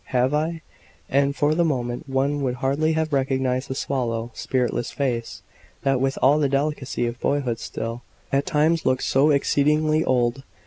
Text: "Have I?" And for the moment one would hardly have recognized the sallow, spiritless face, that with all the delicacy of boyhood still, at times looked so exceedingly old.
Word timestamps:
"Have 0.05 0.33
I?" 0.33 0.63
And 1.09 1.35
for 1.35 1.53
the 1.53 1.63
moment 1.63 2.09
one 2.09 2.41
would 2.41 2.55
hardly 2.55 2.93
have 2.93 3.13
recognized 3.13 3.67
the 3.69 3.75
sallow, 3.75 4.31
spiritless 4.33 4.89
face, 4.89 5.43
that 5.83 6.01
with 6.01 6.17
all 6.23 6.39
the 6.39 6.49
delicacy 6.49 7.05
of 7.05 7.19
boyhood 7.19 7.59
still, 7.59 8.01
at 8.31 8.47
times 8.47 8.83
looked 8.83 9.03
so 9.03 9.29
exceedingly 9.29 10.03
old. 10.03 10.41